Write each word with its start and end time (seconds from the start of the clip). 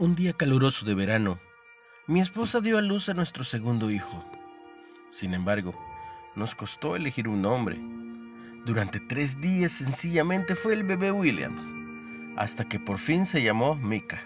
Un 0.00 0.14
día 0.14 0.32
caluroso 0.32 0.86
de 0.86 0.94
verano, 0.94 1.38
mi 2.06 2.22
esposa 2.22 2.62
dio 2.62 2.78
a 2.78 2.80
luz 2.80 3.10
a 3.10 3.14
nuestro 3.14 3.44
segundo 3.44 3.90
hijo. 3.90 4.24
Sin 5.10 5.34
embargo, 5.34 5.78
nos 6.34 6.54
costó 6.54 6.96
elegir 6.96 7.28
un 7.28 7.42
nombre. 7.42 7.78
Durante 8.64 8.98
tres 8.98 9.42
días 9.42 9.72
sencillamente 9.72 10.54
fue 10.54 10.72
el 10.72 10.84
bebé 10.84 11.12
Williams, 11.12 11.74
hasta 12.38 12.66
que 12.66 12.80
por 12.80 12.96
fin 12.96 13.26
se 13.26 13.42
llamó 13.42 13.76
Mika. 13.76 14.18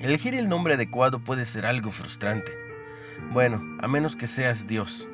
Elegir 0.00 0.32
el 0.36 0.48
nombre 0.48 0.74
adecuado 0.74 1.18
puede 1.18 1.44
ser 1.44 1.66
algo 1.66 1.90
frustrante. 1.90 2.52
Bueno, 3.32 3.60
a 3.80 3.88
menos 3.88 4.14
que 4.14 4.28
seas 4.28 4.68
Dios, 4.68 5.08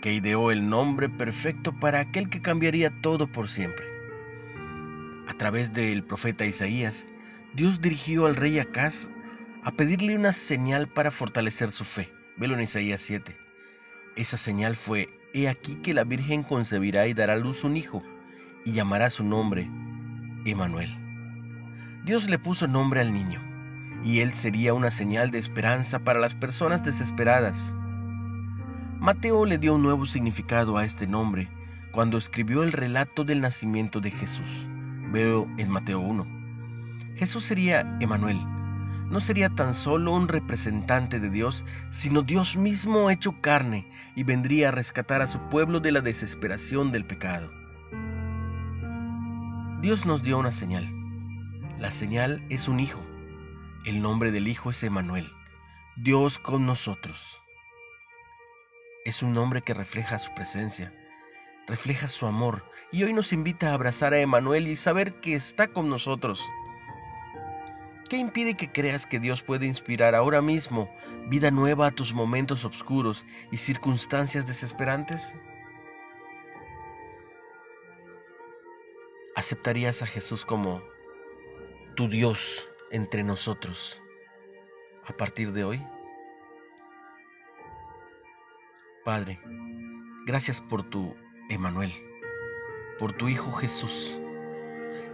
que 0.00 0.12
ideó 0.12 0.52
el 0.52 0.68
nombre 0.68 1.08
perfecto 1.08 1.72
para 1.72 1.98
aquel 1.98 2.30
que 2.30 2.42
cambiaría 2.42 2.92
todo 3.00 3.26
por 3.26 3.48
siempre. 3.48 3.86
A 5.26 5.34
través 5.34 5.72
del 5.72 6.04
profeta 6.04 6.46
Isaías, 6.46 7.08
Dios 7.56 7.80
dirigió 7.80 8.26
al 8.26 8.36
rey 8.36 8.58
Acaz 8.58 9.08
a 9.64 9.70
pedirle 9.70 10.14
una 10.14 10.34
señal 10.34 10.88
para 10.88 11.10
fortalecer 11.10 11.70
su 11.70 11.84
fe. 11.84 12.12
Velo 12.36 12.52
en 12.52 12.60
Isaías 12.60 13.00
7. 13.00 13.34
Esa 14.14 14.36
señal 14.36 14.76
fue, 14.76 15.08
he 15.32 15.48
aquí 15.48 15.76
que 15.76 15.94
la 15.94 16.04
Virgen 16.04 16.42
concebirá 16.42 17.06
y 17.06 17.14
dará 17.14 17.32
a 17.32 17.38
luz 17.38 17.64
un 17.64 17.78
hijo, 17.78 18.02
y 18.66 18.72
llamará 18.72 19.08
su 19.08 19.24
nombre 19.24 19.70
Emanuel. 20.44 20.94
Dios 22.04 22.28
le 22.28 22.38
puso 22.38 22.68
nombre 22.68 23.00
al 23.00 23.14
niño, 23.14 23.40
y 24.04 24.20
él 24.20 24.34
sería 24.34 24.74
una 24.74 24.90
señal 24.90 25.30
de 25.30 25.38
esperanza 25.38 26.00
para 26.00 26.20
las 26.20 26.34
personas 26.34 26.84
desesperadas. 26.84 27.74
Mateo 28.98 29.46
le 29.46 29.56
dio 29.56 29.76
un 29.76 29.82
nuevo 29.82 30.04
significado 30.04 30.76
a 30.76 30.84
este 30.84 31.06
nombre 31.06 31.48
cuando 31.90 32.18
escribió 32.18 32.62
el 32.62 32.72
relato 32.72 33.24
del 33.24 33.40
nacimiento 33.40 34.00
de 34.00 34.10
Jesús. 34.10 34.68
Veo 35.10 35.48
en 35.56 35.70
Mateo 35.70 36.00
1. 36.00 36.35
Jesús 37.16 37.44
sería 37.44 37.96
Emanuel. 38.00 38.38
No 39.10 39.20
sería 39.20 39.48
tan 39.48 39.72
solo 39.72 40.12
un 40.12 40.28
representante 40.28 41.18
de 41.20 41.30
Dios, 41.30 41.64
sino 41.90 42.22
Dios 42.22 42.56
mismo 42.56 43.08
hecho 43.08 43.40
carne 43.40 43.88
y 44.14 44.24
vendría 44.24 44.68
a 44.68 44.72
rescatar 44.72 45.22
a 45.22 45.26
su 45.26 45.38
pueblo 45.48 45.80
de 45.80 45.92
la 45.92 46.00
desesperación 46.00 46.92
del 46.92 47.06
pecado. 47.06 47.50
Dios 49.80 50.04
nos 50.04 50.22
dio 50.22 50.38
una 50.38 50.52
señal. 50.52 50.92
La 51.78 51.90
señal 51.90 52.44
es 52.50 52.68
un 52.68 52.80
hijo. 52.80 53.00
El 53.86 54.02
nombre 54.02 54.32
del 54.32 54.48
hijo 54.48 54.70
es 54.70 54.82
Emanuel, 54.82 55.30
Dios 55.96 56.38
con 56.38 56.66
nosotros. 56.66 57.40
Es 59.04 59.22
un 59.22 59.32
nombre 59.32 59.62
que 59.62 59.74
refleja 59.74 60.18
su 60.18 60.34
presencia, 60.34 60.92
refleja 61.68 62.08
su 62.08 62.26
amor 62.26 62.64
y 62.90 63.04
hoy 63.04 63.12
nos 63.12 63.32
invita 63.32 63.70
a 63.70 63.74
abrazar 63.74 64.12
a 64.12 64.18
Emanuel 64.18 64.66
y 64.66 64.74
saber 64.74 65.20
que 65.20 65.36
está 65.36 65.68
con 65.68 65.88
nosotros. 65.88 66.42
¿Qué 68.08 68.16
impide 68.18 68.54
que 68.54 68.70
creas 68.70 69.04
que 69.04 69.18
Dios 69.18 69.42
puede 69.42 69.66
inspirar 69.66 70.14
ahora 70.14 70.40
mismo 70.40 70.88
vida 71.28 71.50
nueva 71.50 71.88
a 71.88 71.90
tus 71.90 72.14
momentos 72.14 72.64
oscuros 72.64 73.26
y 73.50 73.56
circunstancias 73.56 74.46
desesperantes? 74.46 75.34
¿Aceptarías 79.34 80.02
a 80.02 80.06
Jesús 80.06 80.44
como 80.44 80.82
tu 81.96 82.08
Dios 82.08 82.72
entre 82.92 83.24
nosotros 83.24 84.00
a 85.06 85.12
partir 85.16 85.52
de 85.52 85.64
hoy? 85.64 85.86
Padre, 89.04 89.40
gracias 90.26 90.60
por 90.60 90.84
tu 90.84 91.16
Emanuel, 91.50 91.92
por 92.98 93.12
tu 93.12 93.28
Hijo 93.28 93.50
Jesús, 93.52 94.20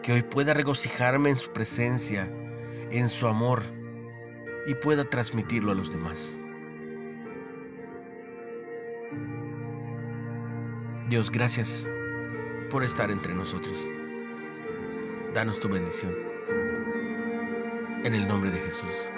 que 0.03 0.13
hoy 0.13 0.23
pueda 0.23 0.53
regocijarme 0.53 1.31
en 1.31 1.37
su 1.37 1.53
presencia 1.53 2.31
en 2.93 3.09
su 3.09 3.27
amor 3.27 3.63
y 4.67 4.75
pueda 4.75 5.05
transmitirlo 5.05 5.73
a 5.73 5.75
los 5.75 5.91
demás. 5.91 6.39
Dios, 11.09 11.31
gracias 11.31 11.91
por 12.71 12.85
estar 12.85 13.11
entre 13.11 13.35
nosotros. 13.35 13.87
Danos 15.35 15.61
tu 15.61 15.69
bendición. 15.69 16.15
En 18.05 18.15
el 18.15 18.27
nombre 18.27 18.51
de 18.51 18.61
Jesús. 18.61 19.11